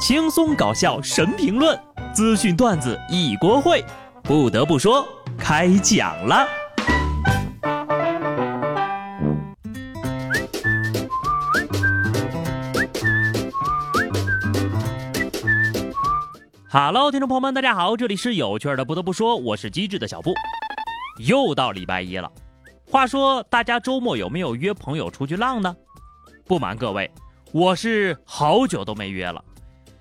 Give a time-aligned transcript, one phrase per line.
[0.00, 1.78] 轻松搞笑神评论，
[2.14, 3.84] 资讯段子一锅烩。
[4.22, 6.48] 不得不说，开讲了。
[16.70, 18.82] Hello，听众朋友们，大家好，这里是有趣的。
[18.82, 20.32] 不得不说，我是机智的小布。
[21.18, 22.32] 又到礼拜一了，
[22.90, 25.76] 话说大家周末有没有约朋友出去浪呢？
[26.46, 27.10] 不瞒各位，
[27.52, 29.44] 我是好久都没约了。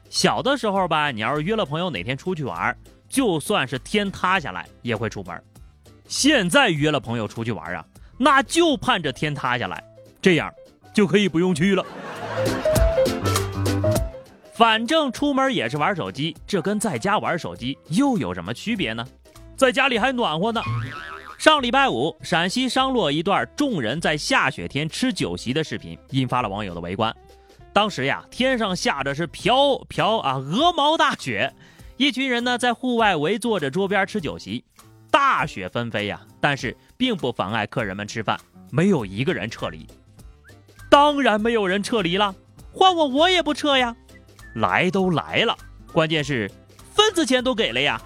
[0.09, 2.75] 小的时候吧，你要是约了朋友哪天出去玩，
[3.07, 5.41] 就算是天塌下来也会出门。
[6.07, 7.85] 现在约了朋友出去玩啊，
[8.17, 9.83] 那就盼着天塌下来，
[10.19, 10.51] 这样
[10.93, 11.85] 就可以不用去了。
[14.53, 19.07] 反正出门也是玩手机，这跟在家玩手机又有什么区别呢？
[19.55, 20.61] 在家里还暖和呢。
[21.37, 27.15] 上礼拜五，陕西商洛一段众人在下雪天吃酒席的视频，引发了网友的围观。
[27.71, 31.53] 当时呀，天上下着是瓢瓢啊鹅毛大雪，
[31.97, 34.65] 一群人呢在户外围坐着桌边吃酒席，
[35.11, 38.39] 大雪纷飞呀，但是并不妨碍客人们吃饭，
[38.71, 39.87] 没有一个人撤离。
[40.89, 42.33] 当然没有人撤离了，
[42.73, 43.95] 换我我也不撤呀。
[44.55, 45.55] 来都来了，
[45.93, 46.51] 关键是
[46.91, 48.01] 份子钱都给了呀，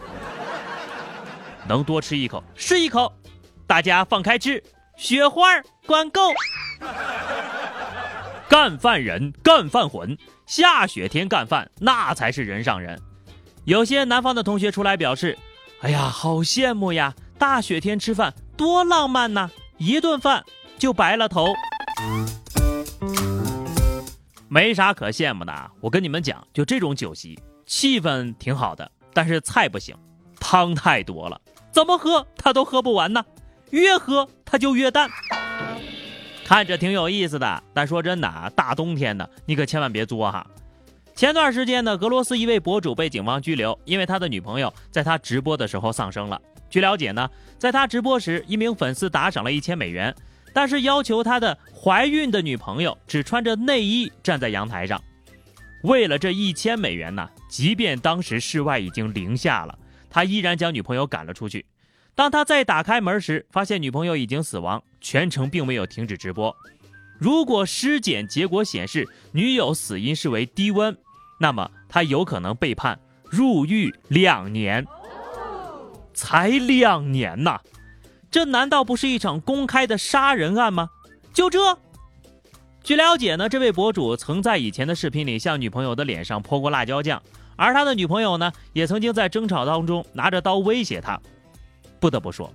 [1.67, 3.11] 能多吃一口是一口，
[3.65, 4.61] 大家放开吃，
[4.97, 5.43] 雪花
[5.87, 6.33] 管够。
[8.49, 12.99] 干饭人，干饭魂，下雪天干饭那才是人上人。
[13.65, 15.37] 有些南方的同学出来表示
[15.81, 20.43] ：“哎呀，好羡慕呀，大雪天吃饭多浪漫呐，一顿饭
[20.77, 21.47] 就白了头。”
[24.49, 29.95] 没啥可羡慕的啊，我跟你们讲，就这种酒席，气氛挺好的，但是菜不行，
[30.39, 33.25] 汤太多了，怎么喝他都喝不完呢，
[33.71, 35.09] 越喝他就越淡，
[36.45, 40.45] 看着挺有意思的，但说真的啊，大冬天的你可千万别作哈。
[41.15, 46.39] 前段时间呢，俄罗斯一位博主被警方拘留，因为他的女朋友在他直播的时候丧生了。
[46.69, 50.13] 据了解呢，在他直播时，一名粉丝打赏了一千美元。
[50.55, 55.01] 但是要求他的怀孕的女朋友只穿着内衣站在阳台上，
[55.81, 59.75] 为了这一千美元呢，即便当时室外已经零下了，
[60.11, 61.65] 他依然将女朋友赶了出去。
[62.13, 66.55] 当他再打开门时，发现女朋友已经死亡，全程并没有停止直播。
[67.19, 70.97] 如果尸检结果显示女友死因是为低温，
[71.39, 72.99] 那么他有可能被判
[73.29, 74.83] 入狱两年。
[76.15, 77.59] 才两年呐！
[78.29, 80.89] 这难道不是一场公开的杀人案吗？
[81.33, 81.77] 就这？
[82.83, 87.21] 据了解呢，这位博主曾在以前的视频里向女朋友的脸上泼过辣椒酱，
[87.55, 91.19] 而他的女朋友呢，也曾经在争吵当中拿着刀威胁他。
[91.99, 92.53] 不得不说，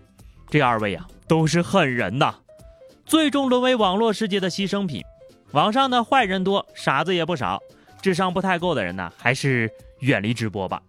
[0.51, 2.35] 这二位啊都是狠人呐，
[3.05, 5.03] 最终沦为网络世界的牺牲品。
[5.53, 7.61] 网上的坏人多，傻子也不少，
[8.01, 9.71] 智商不太够的人呢，还是
[10.01, 10.83] 远离直播吧。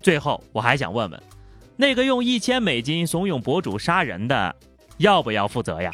[0.00, 1.22] 最后，我还想问问。
[1.76, 4.54] 那个用一千美金怂恿博主杀人的，
[4.98, 5.90] 要不要负责呀？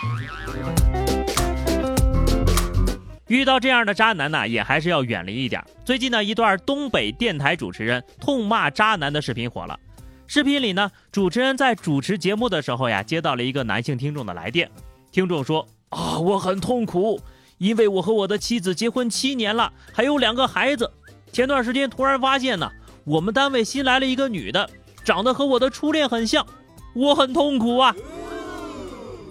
[3.28, 5.62] 遇到这样的渣男呢，也还是要远离一点。
[5.84, 9.78] 最近呢，一段东北电台主持人痛骂渣男的视频火了。
[10.27, 14.71] 视频里呢，主持人在主持节目的时候呀，接到了一个男性听众的来电。
[15.13, 17.21] 听众说：“啊，我很痛苦，
[17.59, 20.91] 因为我和我的妻子结婚七年了，还有两个孩子。
[21.33, 22.71] 前段时间突然发现呢，
[23.05, 24.69] 我们单位新来了一个女的。”
[25.05, 26.45] 长得和我的初恋很像，
[26.93, 27.95] 我很痛苦啊。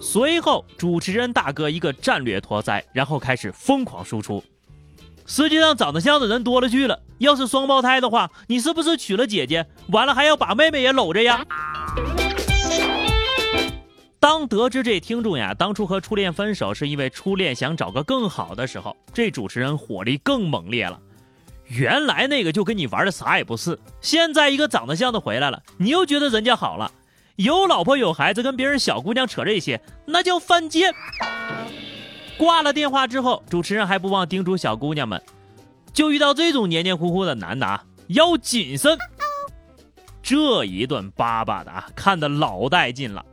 [0.00, 4.42] 随后，主持人大哥一个战略托腮，然后开始疯狂输出。
[5.26, 11.44] 实际上长得像的人多了去了，要是双胞胎的话，你是不是娶了姐姐，完了还要把妹妹也搂着呀？
[14.18, 20.98] 当得知这听众呀当初和初恋分手是因为初恋想找个更好的时候，这主持人火力更猛烈了。
[21.66, 26.90] 原来那个就跟你玩的啥也不是，现在一个长得像的回来了，你又觉得人家好了，
[27.36, 30.94] 有老婆有孩子跟别人小姑娘扯这些，那叫犯贱。
[32.38, 35.20] 挂了电话之后，主持人还不忘叮嘱小姑娘们，
[35.92, 38.98] 就遇到这种黏黏糊糊的男的啊，要谨慎。
[40.22, 43.24] 这一顿叭叭的啊，看得老带劲了。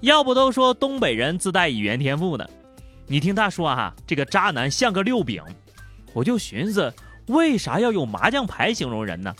[0.00, 2.46] 要不都说东北人自带语言天赋呢？
[3.06, 5.42] 你听他说哈，这个渣男像个六饼，
[6.12, 6.92] 我就寻思。
[7.28, 9.34] 为啥要用麻将牌形容人呢？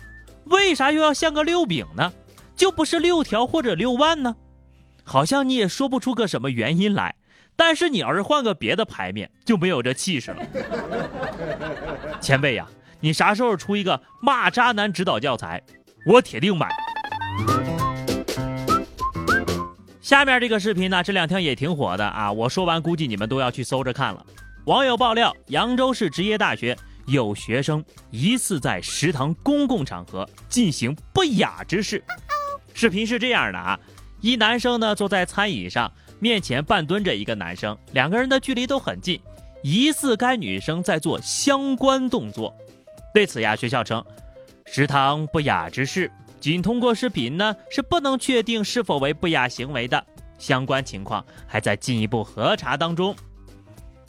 [0.47, 2.12] 为啥又要像个六饼呢？
[2.56, 4.35] 就不是六条或者六万呢？
[5.05, 7.14] 好像你也说不出个什么原因来。
[7.56, 10.43] 但是你要是换个别的牌面，就没有这气势了。
[12.20, 12.67] 前辈呀，
[13.00, 15.62] 你啥时候出一个骂渣男指导教材？
[16.06, 16.69] 我铁定买。
[20.00, 22.31] 下面这个视频呢，这两天也挺火的啊。
[22.31, 24.25] 我说完，估计你们都要去搜着看了。
[24.67, 26.76] 网友爆料，扬州市职业大学。
[27.06, 32.02] 有学生疑似在食堂公共场合进行不雅之事。
[32.75, 33.79] 视频是这样的啊，
[34.20, 39.21] 一男生呢坐在餐椅上，面前半蹲着一个男生，两个人的距离都很近，
[39.63, 42.55] 疑似该女生在做相关动作。
[43.13, 44.05] 对此呀，学校称，
[44.65, 46.11] 食堂不雅之事，
[46.41, 50.05] 仅通过视频呢是不能确定是否为不雅行为的，
[50.39, 53.15] 相关情况还在进一步核查当中。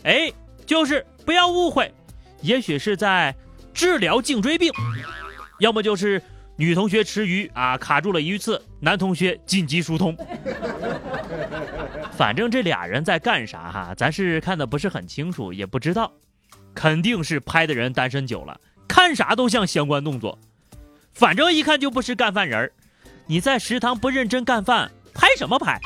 [0.03, 0.31] 哎，
[0.65, 1.93] 就是不要误会，
[2.41, 3.35] 也许是在
[3.73, 4.71] 治疗颈椎病，
[5.59, 6.21] 要么就是
[6.55, 10.15] 女同学吃鱼啊卡住了鱼刺，男同学紧急疏通。
[12.17, 16.11] 反正这俩人在干啥哈，咱是看的不是很清楚，也不知道，
[16.73, 18.59] 肯定是拍的人单身久了。
[18.87, 20.39] 看啥都像相关动作，
[21.13, 22.73] 反正一看就不是干饭人儿。
[23.27, 25.79] 你在食堂不认真干饭，拍什么拍？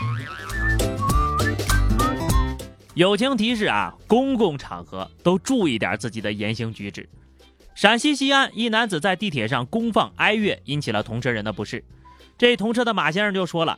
[2.93, 7.09] 友情提示啊，公共场合都注意点自己的言行举止。
[7.75, 11.83] 陕西西安一男子在地铁上公放哀乐，引起了同车人的不适。
[12.37, 13.77] 这同车的马先生就说了，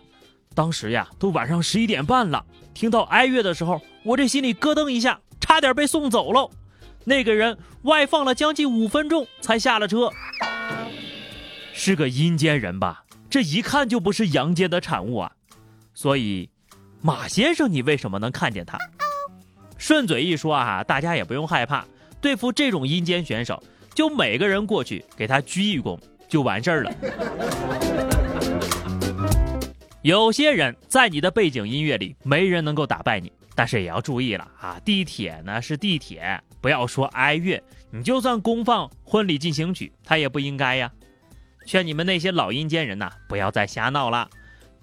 [0.55, 6.49] 当时呀，都晚上十一点半了，听到哀乐的时候，我这心里咯噔一下，差点被送走了。
[7.05, 10.09] 那个人外放了将近五分钟才下了车，
[11.73, 13.03] 是个阴间人吧？
[13.29, 15.31] 这一看就不是阳间的产物啊！
[15.93, 16.49] 所以，
[17.01, 18.77] 马先生，你为什么能看见他？
[19.77, 21.83] 顺嘴一说啊，大家也不用害怕，
[22.21, 23.61] 对付这种阴间选手，
[23.93, 26.93] 就每个人过去给他鞠一躬就完事儿了。
[30.03, 33.31] 有些人在你的背景音乐里，没人能够打败你。
[33.55, 34.77] 但是也要注意了啊！
[34.83, 40.91] 地铁呢是地铁，不要说哀乐，你就算公放婚礼进行曲，他也不应该呀。
[41.65, 44.27] 劝你们那些老阴间人呐，不要再瞎闹了。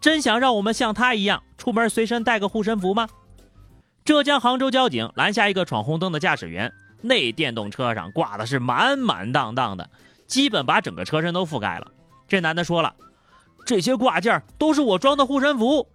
[0.00, 3.08] 真想让我们像他一样出门随身带个护身符吗？
[4.06, 6.72] 浙江杭州交警拦下一个闯红灯的驾驶员，
[7.02, 9.90] 那电动车上挂的是满满当当的，
[10.26, 11.92] 基本把整个车身都覆盖了。
[12.26, 12.94] 这男的说了，
[13.66, 15.86] 这些挂件都是我装的护身符。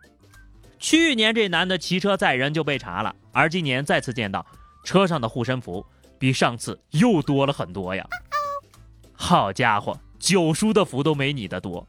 [0.79, 4.45] 去年这男的骑车载人就被查了，而今年再次见到
[4.83, 5.85] 车上的护身符
[6.19, 8.05] 比上次又多了很多呀！
[9.13, 11.87] 好家伙，九叔的福都没你的多，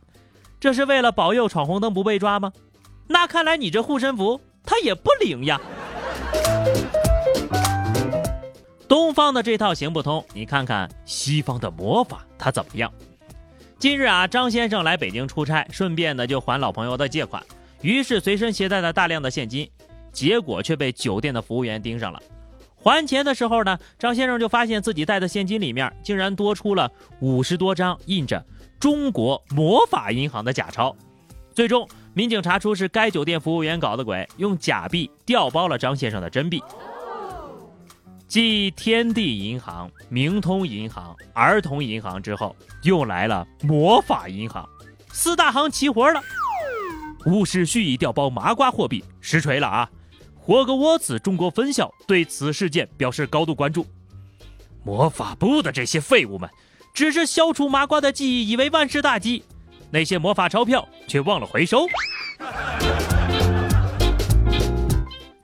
[0.58, 2.52] 这是为了保佑闯红灯不被抓吗？
[3.08, 5.60] 那看来你这护身符它也不灵呀！
[8.88, 12.90] 东方的这套行不通，你看看西方的魔法它怎么样？
[13.78, 17.42] 近日啊，张先生来北京出差，顺便呢就还老朋友的借款。
[17.82, 19.68] 于是随身携带了大量的现金，
[20.10, 22.18] 结果却被酒店的服务员盯上了。
[22.74, 26.90] 还钱的时候呢，张先生就发现自己带的现金里面竟然多出了
[27.20, 28.42] 五十多张印着
[28.80, 30.96] “中国魔法银行”的假钞。
[31.52, 36.62] 最终，民警查出是该酒店服务员搞的鬼，用假币调包了张先生的真币。
[38.28, 44.68] 继天地银行、明通银行、儿童银行之后，又来了魔法银行，
[45.12, 46.20] 四大行齐活了。
[47.24, 49.90] 无视蓄意调包麻瓜货币，实锤了啊！
[50.34, 53.86] 霍格沃茨中国分校对此事件表示高度关注。
[54.84, 56.48] 魔法部的这些废物们，
[56.94, 59.42] 只是消除麻瓜的记忆，以为万事大吉，
[59.90, 61.86] 那些魔法钞票却忘了回收。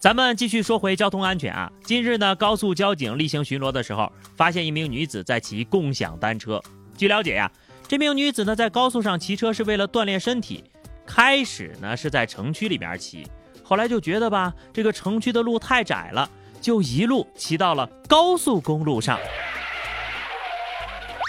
[0.02, 1.70] 咱们继续说回交通安全啊！
[1.84, 6.60] 近日呢，高速交警例行巡逻的时候，发现一名女子在骑共享单车。
[6.98, 7.48] 据了解呀，
[7.86, 10.64] 这名女子呢在高速上骑车是为了锻炼身体。
[11.06, 13.24] 开始呢是在城区里边骑，
[13.62, 16.28] 后来就觉得吧，这个城区的路太窄了，
[16.60, 19.20] 就一路骑到了高速公路上。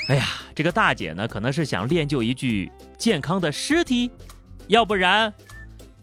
[0.08, 0.26] 哎呀，
[0.56, 4.10] 这个大姐呢可能是想练就一具健康的尸体，
[4.66, 5.32] 要不然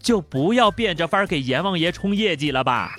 [0.02, 2.92] 就不要变着法儿给阎王爷冲业绩了吧。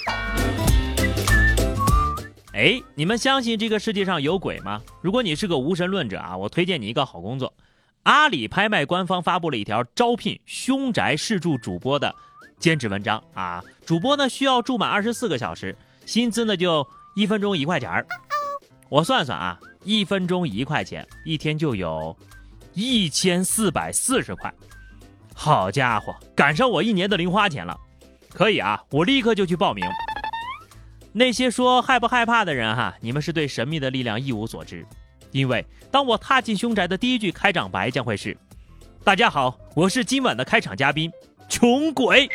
[2.53, 4.81] 哎，你们相信这个世界上有鬼吗？
[5.01, 7.53] 如果你是个无神论者啊，我推荐你一个好工作。
[8.03, 12.13] 阿里拍卖官方发布了一条招聘凶宅试住主播的
[12.59, 18.05] 兼职文章啊，主播呢需要住满二十四个小时，薪资呢就一分钟一块钱儿。
[18.89, 22.15] 我算算啊，一分钟一块钱，一天就有
[22.73, 24.53] 一千四百四十块。
[25.43, 27.75] 好家伙，赶上我一年的零花钱了，
[28.29, 29.83] 可以啊，我立刻就去报名。
[31.13, 34.85] 那些说害不害怕的人哈，你们是对神秘的力量一无所知。
[35.31, 38.37] 因为当我踏进凶宅的第一句开场白将会是
[39.03, 41.11] ：“大家好，我是今晚的开场嘉宾，
[41.49, 42.29] 穷鬼。”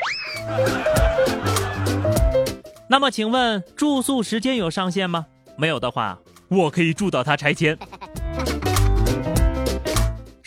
[2.91, 5.27] 那么，请问住宿时间有上限吗？
[5.57, 7.79] 没有的话，我可以住到他拆迁。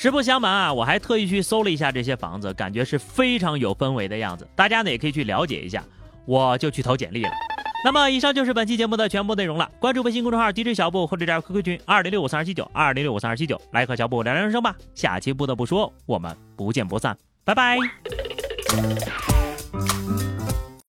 [0.02, 4.48] 实不相瞒啊，我还特意去搜了一下这些房子，感觉是非常有氛围的样子。
[4.56, 5.84] 大家呢也可以去了解一下。
[6.26, 7.30] 我就去投简历了。
[7.84, 9.70] 那么以上就是本期节目的全部内容了。
[9.78, 14.74] 关注微信公众号 DJ 小布或者加 QQ 群二零六五三二七九二零六五三二七九，来和小布聊聊人生吧。
[14.96, 17.78] 下期不得不说，我们不见不散，拜拜。